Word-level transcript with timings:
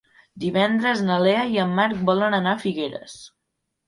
Divendres 0.43 1.03
na 1.09 1.17
Lea 1.23 1.43
i 1.55 1.59
en 1.63 1.75
Marc 1.79 1.99
volen 2.07 2.37
anar 2.39 2.55
a 2.57 2.59
Figueres. 2.65 3.15